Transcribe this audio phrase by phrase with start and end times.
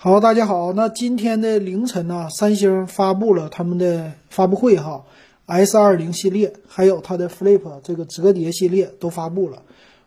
[0.00, 0.72] 好，大家好。
[0.74, 5.04] 那今天的凌晨呢，三星发布了他们的发布会哈
[5.46, 9.60] ，S 二零系列还有它的 Flip 这个折叠系列都发布了，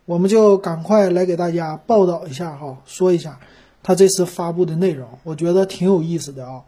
[0.05, 3.37] 我们就赶快来给大家报道一下哈，说一下
[3.83, 6.63] 它这次发布的内容，我觉得挺有意思的啊。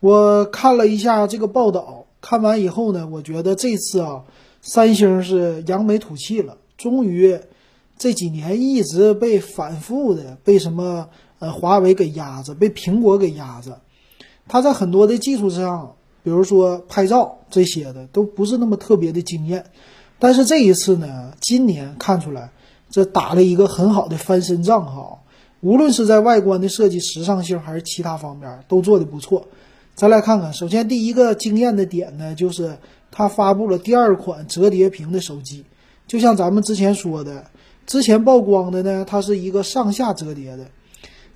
[0.00, 4.24] 我看了一下这个报道，看完以后呢，我觉得这次啊，
[4.60, 7.38] 三星是扬眉吐气了，终于
[7.96, 11.08] 这几年一直被反复的被什么。
[11.44, 13.80] 呃，华为给压着，被苹果给压着，
[14.48, 19.66] 它在很多的技术上，比如说拍照这些的，都不是那么特别的惊艳。
[20.18, 22.50] 但是这一次呢，今年看出来，
[22.88, 25.18] 这打了一个很好的翻身仗哈。
[25.60, 29.48] 无论是在外观的设计、时尚性，还是其他方面，都做的不错。
[29.94, 32.78] 咱来看看，首先第一个惊艳的点呢，就是
[33.10, 35.66] 它发布了第二款折叠屏的手机。
[36.06, 37.44] 就像咱们之前说的，
[37.86, 40.66] 之前曝光的呢，它是一个上下折叠的。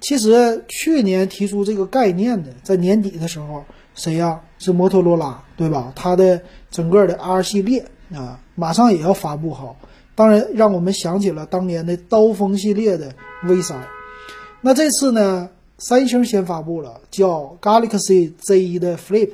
[0.00, 4.40] 其实去年提出这个概念的，在年底的时候，谁呀？
[4.58, 5.92] 是摩托罗拉，对吧？
[5.94, 9.76] 它的整个的 R 系列啊，马上也要发布好。
[10.14, 13.12] 当然，让我们想起了当年的刀锋系列的
[13.44, 13.86] V 三。
[14.60, 19.30] 那这次呢，三星先发布了叫 Galaxy Z 的 Flip，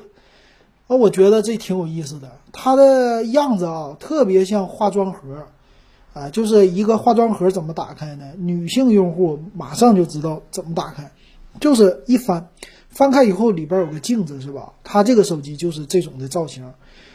[0.87, 5.47] 啊，我觉得这挺有意思的，它的样子啊，特别像化妆盒。
[6.15, 8.25] 啊，就是一个化妆盒怎么打开呢？
[8.37, 11.11] 女性用户马上就知道怎么打开，
[11.59, 12.47] 就是一翻，
[12.89, 14.71] 翻开以后里边有个镜子，是吧？
[14.85, 16.71] 它这个手机就是这种的造型，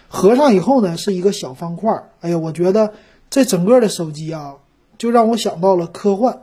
[0.06, 2.10] 合上以后呢是一个小方块。
[2.20, 2.92] 哎呀，我觉得
[3.30, 4.56] 这整个的手机啊，
[4.98, 6.42] 就让我想到了科幻。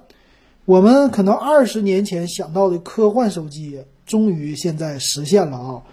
[0.65, 5.83] 我们可能二十年前想到的科幻手机，终于现在实现了啊！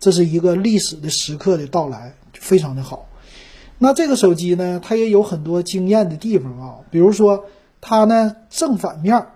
[0.00, 3.06] 这是一个历史的时刻的到来，非常的好。
[3.78, 7.44] 那这个手机呢，它也有很多惊艳的地方啊，比如说
[7.80, 9.26] 它呢正反面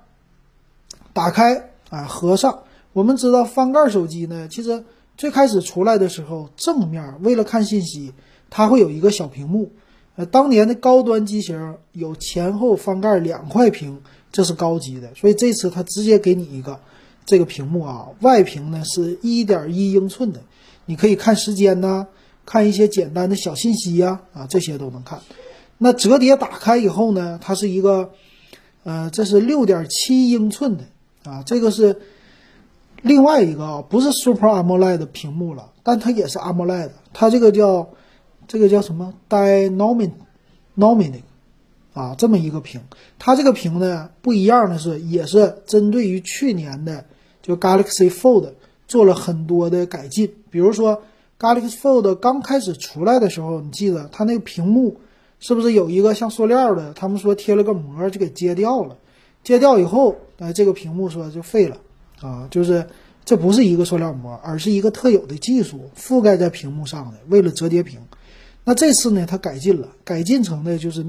[1.13, 2.61] 打开啊合上。
[2.93, 4.85] 我们知道翻盖手机呢，其实
[5.17, 8.13] 最开始出来的时候，正面为了看信息，
[8.49, 9.73] 它会有一个小屏幕。
[10.17, 14.01] 呃，当年的高端机型有前后翻盖两块屏，
[14.33, 15.15] 这是高级的。
[15.15, 16.81] 所以这次它直接给你一个
[17.27, 20.41] 这个屏幕啊，外屏呢是一点一英寸的，
[20.87, 22.07] 你可以看时间呢。
[22.49, 25.21] 看一些简单的小信息呀，啊，这些都能看。
[25.77, 28.13] 那折叠打开以后呢，它是一个，
[28.85, 30.85] 呃，这是六点七英寸的
[31.31, 32.01] 啊，这个是
[33.03, 37.91] 另外一个啊，不是 Super AMOLED 屏幕了，但它也是 AMOLED，它这个叫
[38.47, 40.13] 这个叫什么 Dynamic
[40.75, 41.21] Dynamic
[41.93, 42.81] 啊，这么一个屏。
[43.19, 47.05] 它这个屏呢不一样的是，也是针对于去年的
[47.43, 48.53] 就 Galaxy Fold
[48.87, 51.03] 做了很多的改进，比如说。
[51.39, 55.01] Galaxy Fold 刚开始出来的时候，你记得它那个屏幕
[55.39, 56.93] 是不是有一个像塑料的？
[56.95, 58.97] 他们说贴了个膜就给揭掉了，
[59.45, 61.77] 揭掉以后，哎，这个屏幕说就废了
[62.21, 62.49] 啊！
[62.51, 62.89] 就是
[63.25, 68.01] 这不是一个塑料膜，而是一个特有的技术覆盖在屏幕上的，为了折叠屏。
[68.65, 71.07] 那这次呢，它改进了，改进成的就是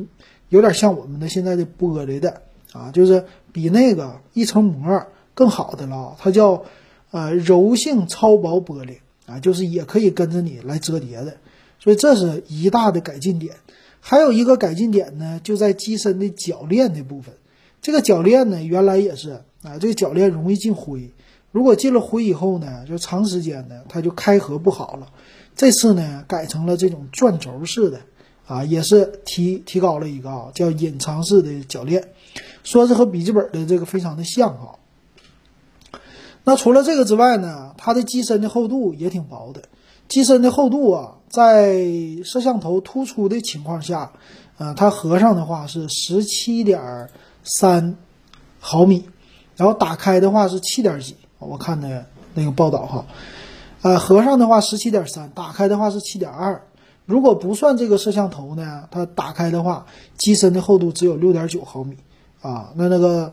[0.49, 6.15] 有点像我们的现在的玻璃的啊，就是比那个一层膜更好的了。
[6.19, 6.65] 它叫
[7.09, 8.97] 呃柔性超薄玻璃。
[9.29, 11.37] 啊，就是也可以跟着你来折叠的，
[11.79, 13.55] 所以这是一大的改进点。
[14.01, 17.35] 还有一个改进点呢，就在机身的铰链的部分。
[17.81, 21.11] 这个铰链呢，原来也是啊，这个铰链容易进灰，
[21.51, 25.11] 如果进了灰以后呢，就长时间呢它就开合不好了。
[25.55, 27.99] 这次呢，改成了这种转轴式的，
[28.47, 32.03] 啊，也是提提高了一个啊，叫隐藏式的铰链，
[32.63, 34.79] 说是和笔记本的这个非常的像哈。
[36.49, 39.61] 那除了这个之外呢，它的机身的厚度也挺薄的。
[40.07, 41.75] 机身的厚度啊，在
[42.23, 44.11] 摄像头突出的情况下，
[44.57, 47.07] 呃，它合上的话是十七点
[47.43, 47.95] 三
[48.59, 49.05] 毫米，
[49.55, 51.15] 然后打开的话是七点几。
[51.37, 53.05] 我看的那个报道哈，
[53.83, 56.63] 呃，合上的话十七点三，打开的话是七点二。
[57.05, 59.85] 如果不算这个摄像头呢，它打开的话，
[60.17, 61.95] 机身的厚度只有六点九毫米
[62.41, 62.71] 啊。
[62.73, 63.31] 那那个。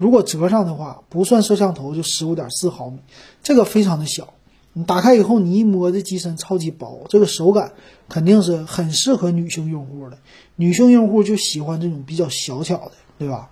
[0.00, 3.00] 如果折上的话，不算摄像头就十五点四毫米，
[3.42, 4.32] 这个非常的小。
[4.72, 7.72] 你打开以后，你一摸这机身超级薄，这个手感
[8.08, 10.16] 肯定是很适合女性用户的。
[10.56, 13.50] 女性用户就喜欢这种比较小巧的，对吧？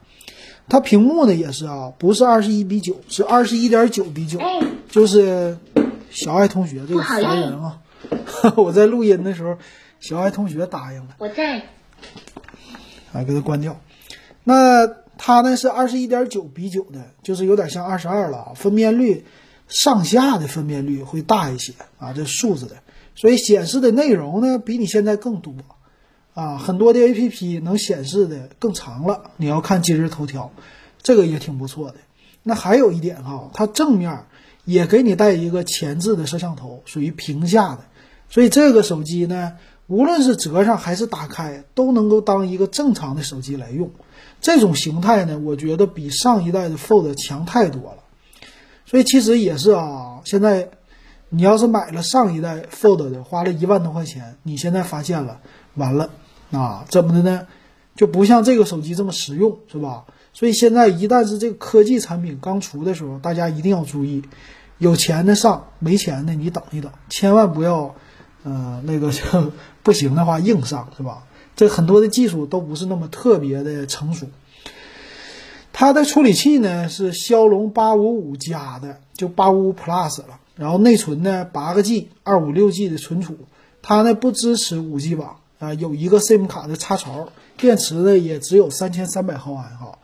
[0.71, 4.41] 它屏幕呢也是啊，不是二十一比九，是二十一点九比九。
[4.89, 5.59] 就是
[6.11, 7.79] 小爱同学这个烦人啊！
[8.57, 9.59] 我在录音的时候，
[10.01, 11.17] 小爱同学答应了。
[11.19, 11.63] 我在。
[13.13, 13.79] 哎，给它关掉。
[14.45, 14.89] 那。
[15.19, 19.27] 它呢是二十一点九比九的，就是有点像二十二了啊，分辨率
[19.67, 22.77] 上下的分辨率会大一些啊，这数字的，
[23.15, 25.53] 所以显示的内容呢比你现在更多
[26.33, 29.33] 啊，很多的 A P P 能显示的更长了。
[29.37, 30.53] 你要看今日头条，
[31.03, 31.97] 这个也挺不错的。
[32.45, 34.25] 那还有一点哈，它正面
[34.65, 37.81] 也给你带一个前置的摄像头，属于屏下的，
[38.31, 39.55] 所以这个手机呢，
[39.89, 43.91] 无论是折上还是打开，都能够当一个正常的手机来用。
[44.41, 47.99] 这种形态呢，我觉得比上一代的 Fold 强太多了。
[48.87, 50.71] 所以其实也是啊，现在
[51.31, 55.41] 你要是买了上一代 Fold 的，花了一万多块钱，你现在发现了，
[55.75, 56.11] 完了
[56.53, 57.47] 啊，怎么的呢？
[57.97, 60.05] 就不像这个手机这么实用，是吧？
[60.33, 64.23] 所以现在一旦是这个科技产品刚出的时候，大家一定要注意，
[64.77, 67.95] 有钱的上，没钱的你等一等，千万不要，
[68.49, 69.13] 呃，那个
[69.83, 71.25] 不行的话硬上，是吧？
[71.55, 74.27] 这很多的技术都不是那么特别的成熟。
[75.73, 80.41] 它的处理器呢是骁龙八五五加的，就八五五 Plus 了。
[80.57, 83.37] 然后内存呢八个 G，二五六 G 的存储。
[83.83, 87.29] 它呢不支持五 G 网啊，有一个 SIM 卡的插槽。
[87.57, 89.99] 电池呢也只有三千三百毫安哈。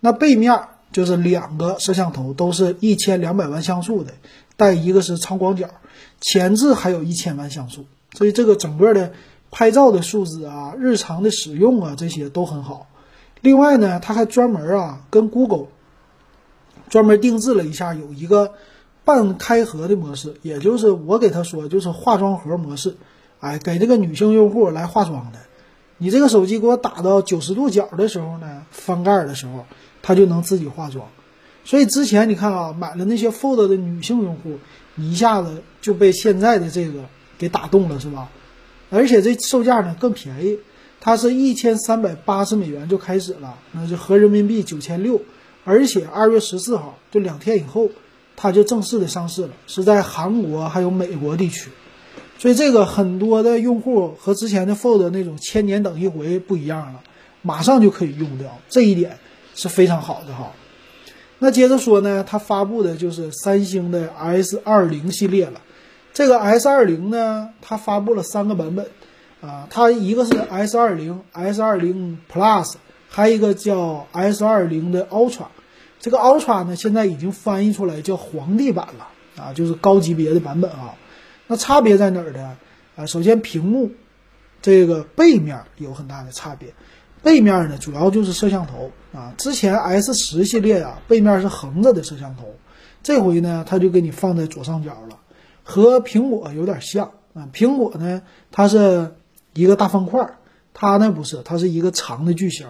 [0.00, 0.60] 那背面
[0.92, 4.12] 就是两个摄像头，都是一千两百万像素的，
[4.56, 5.68] 带一个是超广角，
[6.20, 7.84] 前置还有一千万像素。
[8.14, 9.12] 所以这个整个的
[9.50, 12.88] 拍照的素质啊，日常的使用啊，这些都很好。
[13.40, 15.68] 另外呢，它还专门啊跟 Google
[16.88, 18.52] 专门定制了一下，有一个
[19.04, 22.96] 半开合的模式，也就是我给他说就是化妆盒模式，
[23.38, 25.38] 哎，给这个女性用户来化妆的。
[25.98, 29.66] 你这个手机给我打到九十度角的时候呢，翻盖的时候
[30.02, 31.06] 它就能自己化妆。
[31.64, 34.58] 所以之前你看啊，买了那些 Fold 的女性用户，
[34.94, 37.04] 你一下子就被现在的这个
[37.38, 38.28] 给打动了，是吧？
[38.90, 40.58] 而且这售价呢更便宜。
[41.02, 45.22] 它是一千三百八十美元就开始了，那就合人民币九千六，
[45.64, 47.88] 而且二月十四号就两天以后，
[48.36, 51.70] 它就正式的上市了，是在韩国还有美国地区，
[52.38, 57.00] 所以这个很多的用户和之前的 Fold 那种千年等一回不一样了，
[57.40, 59.18] 马上就可以用掉，这一点
[59.60, 60.52] 是非常好的哈。
[61.38, 65.60] 那接着说呢，它发布的就是三星的 S 二零系列了，
[66.12, 68.86] 这个 S 二零呢，它发布了三个版本。
[69.42, 72.74] 啊，它一个是 S 二零、S 二零 Plus，
[73.08, 75.46] 还有一个叫 S 二零的 Ultra。
[75.98, 79.08] 这个 Ultra 呢，现在已经翻译出来叫皇帝版了
[79.42, 80.94] 啊，就是高级别的版本啊。
[81.46, 82.58] 那差别在哪儿呢？
[82.96, 83.90] 啊，首先屏幕
[84.60, 86.74] 这个背面有很大的差别。
[87.22, 89.34] 背面呢，主要就是摄像头啊。
[89.36, 92.54] 之前 S 十系列啊，背面是横着的摄像头，
[93.02, 95.18] 这回呢，它就给你放在左上角了，
[95.62, 97.48] 和苹果有点像啊。
[97.52, 99.14] 苹果呢，它是。
[99.52, 100.34] 一个大方块，
[100.74, 102.68] 它呢不是，它是一个长的矩形，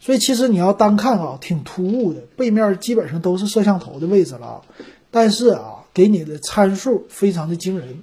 [0.00, 2.22] 所以其实你要单看啊，挺突兀的。
[2.38, 4.62] 背面基本上都是摄像头的位置了，
[5.10, 8.02] 但是啊，给你的参数非常的惊人。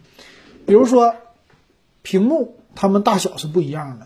[0.67, 1.15] 比如说，
[2.03, 4.05] 屏幕它们大小是不一样的，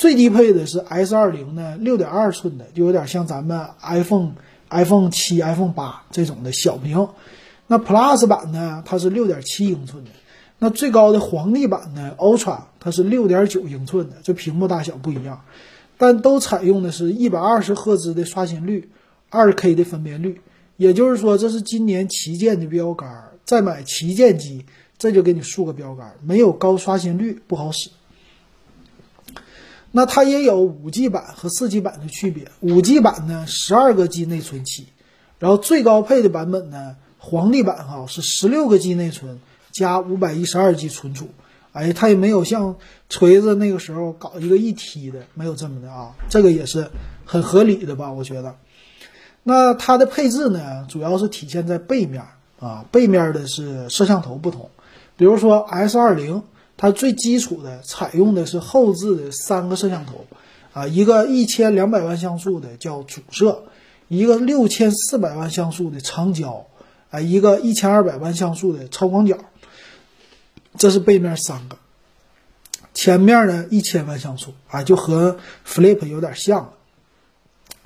[0.00, 4.32] 最低配的是 S 二零呢，六点二寸的，就有点像咱们 iPhone、
[4.70, 7.06] iPhone 七、iPhone 八这种的小屏。
[7.66, 10.10] 那 Plus 版呢，它是六点七英寸的。
[10.58, 15.42] 那最高的皇帝版呢，Ultra 它是六点九英寸的，这屏幕大小不一样，
[15.98, 18.88] 但都采用的是一百二十赫兹的刷新率，
[19.28, 20.40] 二 K 的分辨率，
[20.78, 23.24] 也就是说这是今年旗舰的标杆。
[23.44, 24.64] 再买旗舰机，
[24.96, 27.90] 这就给你竖个标杆，没有高刷新率不好使。
[29.92, 34.86] 那它也有五 G 版和四 G 版的区别，五 G 版呢十二个 G 内存起，
[35.38, 39.38] 然后最高配的版本呢，皇帝版哈是十六个 G 内存。
[39.72, 41.28] 加五百一十二 G 存储，
[41.72, 42.74] 哎，它也没有像
[43.08, 46.90] 锤子那个时候搞一个一 T 的，没有这么的啊，这个也是
[47.24, 48.10] 很合理的吧？
[48.10, 48.56] 我觉得。
[49.44, 52.24] 那它的配置呢，主要是体现在背面
[52.58, 54.68] 啊，背面的是摄像头不同，
[55.16, 56.42] 比如说 S 二零，
[56.82, 60.24] 它最基础的采用的是后置的三个摄像头
[60.72, 63.64] 啊，一个一千两百万像素的叫主摄，
[64.08, 66.66] 一个六千四百万像素的长焦，
[67.10, 69.36] 啊，一个一千二百万像素的超广角。
[70.78, 71.76] 这是背面三个，
[72.94, 76.72] 前面呢一千万像素啊，就和 Flip 有点像。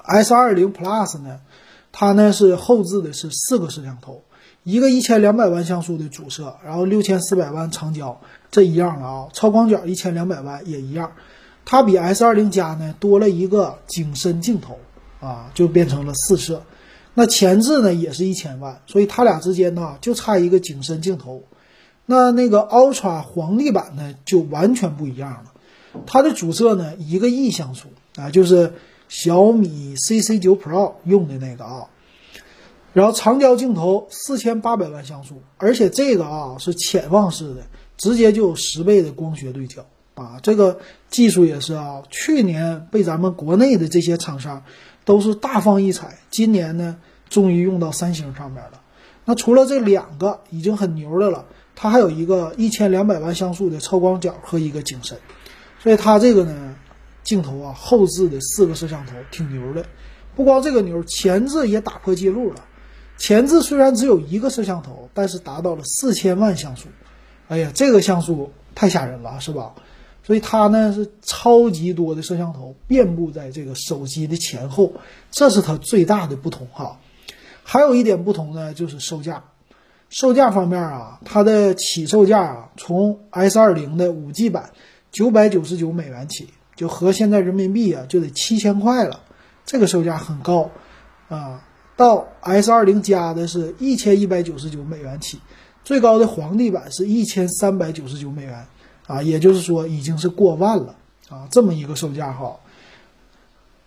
[0.04, 1.40] S 二零 Plus 呢，
[1.90, 4.22] 它呢是后置的是四个摄像头，
[4.64, 8.18] 一个一千两百万像素的主摄，然后六千四百万长焦，
[8.50, 11.12] 这一样的啊，超广角一千两百万也一样。
[11.66, 14.78] 它比 S 二零加呢多了一个景深镜头
[15.20, 16.62] 啊，就变成了四摄。
[17.12, 21.44] 那前置呢也是一千万，所以它俩之间呢就差一个景深镜头。
[22.06, 25.52] 那那个 Ultra 皇帝版呢，就完全不一样了。
[26.06, 28.72] 它的主摄呢，一个亿像素啊，就是
[29.10, 31.86] 小米 CC 九 Pro 用的那个啊。
[32.94, 37.62] 然后长焦镜头四千八百万像素，而且这个啊是潜望式的，
[37.96, 39.84] 直接就有十倍的光学对焦
[40.14, 40.38] 啊。
[40.42, 40.78] 这个
[41.10, 44.62] 技术也是啊，去年被咱们国内的这些厂商
[45.04, 46.96] 都是大放异彩，今年呢
[47.28, 48.80] 终于用到三星上面了。
[49.24, 55.18] 那除了这两个已经很牛的了，它还有一个一千两百万像素的超广角和一个景深，
[55.82, 56.76] 所以它这个呢，
[57.24, 59.84] 镜头啊后置的四个摄像头挺牛的。
[60.36, 62.64] 不光这个牛，前置也打破记录了。
[63.16, 66.88] 前置虽然只有一个摄像头，但是达到了四千万像素。
[67.48, 69.74] 哎呀，这个像素太吓人了，是吧？
[70.22, 74.92] 所以它呢是超级多的摄像头遍布在这个手机的前后，
[75.30, 76.98] 这是它最大的不同哈。
[77.62, 79.44] 还有一点不同呢，就是售价。
[80.08, 84.70] 售价方面啊，它的起售价啊，从 S 二零的五 G 版
[85.12, 89.20] 九百九十九美元起，就合现在人民币啊就得七千块了，
[89.66, 90.70] 这个售价很高
[91.28, 91.62] 啊。
[91.96, 95.38] 到 S 二零加的是一千一百九十九美元起，
[95.84, 98.66] 最高的皇帝版是一千三百九十九美元。
[99.06, 100.96] 啊，也就是说已经是过万了
[101.28, 102.56] 啊，这么一个售价哈，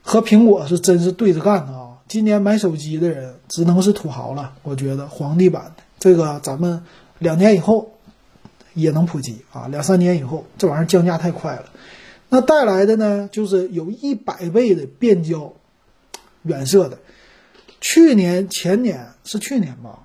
[0.04, 1.98] 和苹果是真是对着干的啊！
[2.08, 6.84] 今年买手机的人只能是土豪了，我觉得皇帝版这个咱们
[7.18, 7.94] 两年以后
[8.76, 11.66] 也能普及啊，两三年以后这玩意儿降价太快了。
[12.30, 15.52] 那带来的呢，就是有一百倍的变焦
[16.44, 17.00] 远摄的，
[17.80, 20.00] 去年前年是去年吧？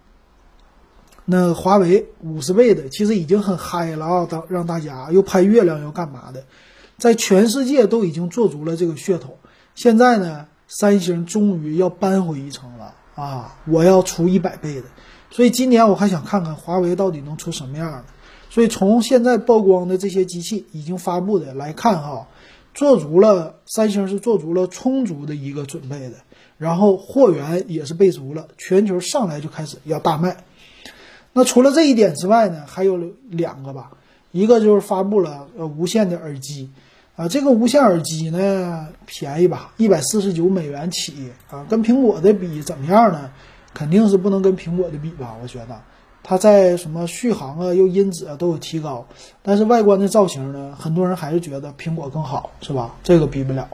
[1.25, 4.27] 那华为五十倍的其实已经很嗨了啊！
[4.29, 6.45] 当让大家又拍月亮又干嘛的，
[6.99, 9.39] 在全世界都已经做足了这个噱头。
[9.75, 13.57] 现在呢，三星终于要扳回一城了啊！
[13.67, 14.85] 我要出一百倍的，
[15.31, 18.05] 所以今年我还想看看华为到底能出什么样的。
[18.51, 22.27] 所以从现在曝光的这些机器已经发布的来看哈，
[22.75, 26.17] 做足了三星是做足了充足的一个准备的，
[26.63, 30.37] 然后货源也是备足了，全球上来就开始要大卖。
[31.33, 32.97] 那除了这一点之外呢，还有
[33.29, 33.91] 两个吧，
[34.31, 36.71] 一个就是发布了无线的耳机，
[37.17, 43.33] 啊，这个无线耳机呢便宜吧，一百四十九美元起啊，跟苹果的比怎么样呢？
[43.75, 45.81] 肯定是不能跟苹果的比吧，我觉得
[46.23, 49.09] 它在什么续航啊、又音质啊都有提高，
[49.43, 52.95] 但是外观的造型呢，很多人还是觉得苹果更好，是吧？
[53.03, 53.67] 这个比不了。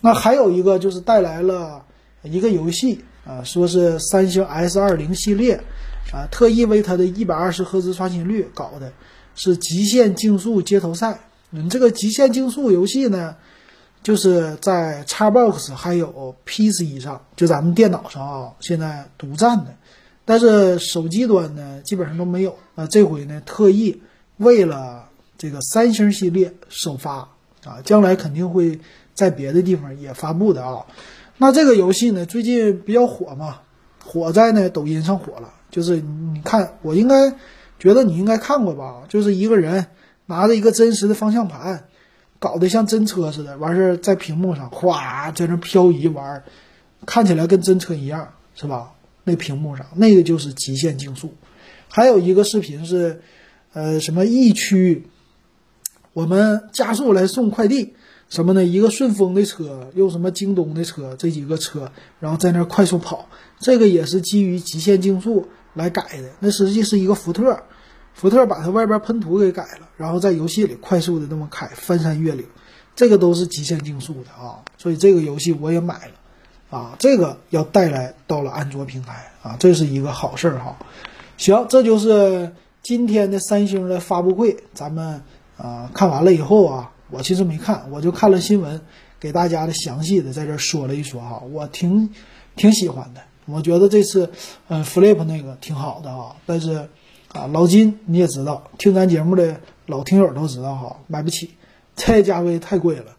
[0.00, 1.82] 那还有一个就是带来了
[2.26, 5.60] 一个游戏啊，说是三星 S 二零系列。
[6.12, 8.92] 啊，特意为它的一百二十赫兹刷新率搞的，
[9.34, 11.18] 是极限竞速街头赛。
[11.50, 13.34] 嗯，这个极限竞速游戏呢，
[14.04, 19.74] 就是在 Xbox 还有 PC 上，就咱们电脑上啊，现在独占的。
[20.24, 22.56] 但是手机端呢，基本上都没有。
[22.76, 24.00] 啊，这回呢，特意
[24.36, 27.28] 为了这个三星系列首发
[27.64, 28.78] 啊，将来肯定会
[29.12, 30.86] 在别的地方也发布的啊。
[31.38, 33.60] 那这个游戏呢，最近比较火嘛，
[34.02, 35.52] 火在呢抖音上火了。
[35.70, 37.34] 就是你看，我应该
[37.78, 39.02] 觉得你应该看过吧？
[39.08, 39.86] 就是一个人
[40.26, 41.84] 拿着一个真实的方向盘，
[42.38, 46.42] 搞得像真车似的，完事儿在屏幕上哗在那漂移玩，
[47.04, 48.92] 看起来跟真车一样，是吧？
[49.24, 51.34] 那屏幕上那个就是极限竞速。
[51.88, 53.20] 还有一个视频是，
[53.72, 55.08] 呃，什么疫区，
[56.12, 57.94] 我们加速来送快递，
[58.28, 58.64] 什么呢？
[58.64, 61.90] 一个顺丰的车，又什么京东的车，这几个车，
[62.20, 63.28] 然后在那快速跑，
[63.58, 65.46] 这个也是基于极限竞速。
[65.76, 67.54] 来改的，那实际是一个福特，
[68.14, 72.46] 福特把它外边喷涂给改了，然后在游戏里快速的那么开，翻山越岭，
[72.94, 80.78] 这个都是极限竞速的啊，所以这个游戏我也买了，啊，这个要带来到了安卓平台啊，这是一个好事儿哈。
[81.36, 82.50] 行，这就是
[82.82, 85.20] 今天的三星的发布会，咱们
[85.58, 88.80] 啊看完了以后啊，我其实没看，我就看了新闻，
[89.20, 92.10] 给大家的详细的在这说了一说哈，我挺
[92.56, 93.20] 挺喜欢的。
[93.46, 94.32] 我觉得这次，
[94.66, 96.88] 嗯，Flip 那个挺好的哈，但是，
[97.32, 101.50] 啊，老金你也知道，听咱节目的老听友都知道哈，买不起，
[101.94, 103.12] 这价位太贵了，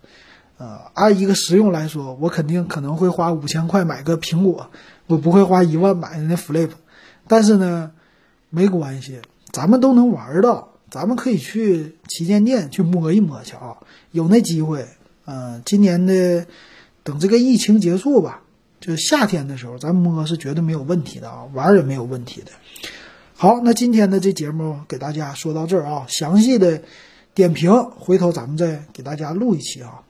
[0.58, 4.70] 啊，按一个实用来说，我肯定可能会花五千块买个苹果，
[5.06, 6.72] 我不会花一万买那 Flip，
[7.30, 7.92] 但是呢，
[8.50, 9.22] 没关系，
[9.54, 13.78] 咱们都能玩到，咱们可以去旗舰店去摸一摸去啊，
[14.12, 14.88] 有那机会，
[15.26, 16.46] 嗯，今年的
[17.04, 18.44] 等这个疫情结束吧。
[18.80, 22.52] 就是夏天的时候，咱摸是绝对没有问题的啊，玩也没有问题的。
[23.34, 26.82] 好，那今天的这节目给大家说到这儿啊，详细的
[27.34, 30.04] 点评回头咱们再给大家录一期啊。